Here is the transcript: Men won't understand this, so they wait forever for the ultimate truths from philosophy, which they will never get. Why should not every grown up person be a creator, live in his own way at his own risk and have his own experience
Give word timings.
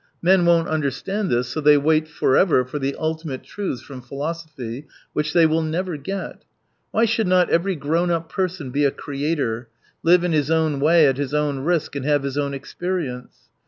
Men 0.23 0.47
won't 0.47 0.67
understand 0.67 1.29
this, 1.29 1.49
so 1.49 1.61
they 1.61 1.77
wait 1.77 2.07
forever 2.07 2.65
for 2.65 2.79
the 2.79 2.95
ultimate 2.97 3.43
truths 3.43 3.83
from 3.83 4.01
philosophy, 4.01 4.87
which 5.13 5.31
they 5.31 5.45
will 5.45 5.61
never 5.61 5.95
get. 5.95 6.41
Why 6.89 7.05
should 7.05 7.27
not 7.27 7.51
every 7.51 7.75
grown 7.75 8.09
up 8.09 8.27
person 8.27 8.71
be 8.71 8.83
a 8.83 8.89
creator, 8.89 9.69
live 10.01 10.23
in 10.23 10.31
his 10.31 10.49
own 10.49 10.79
way 10.79 11.05
at 11.05 11.17
his 11.17 11.35
own 11.35 11.59
risk 11.59 11.95
and 11.95 12.03
have 12.03 12.23
his 12.23 12.35
own 12.35 12.55
experience 12.55 13.47